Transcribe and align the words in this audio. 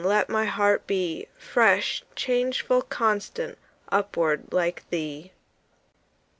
Let 0.03 0.29
my 0.29 0.45
heart 0.45 0.87
be 0.87 1.27
Fresh, 1.37 2.03
changeful, 2.15 2.81
constant, 2.81 3.59
Upward, 3.89 4.51
like 4.51 4.89
thee! 4.89 5.31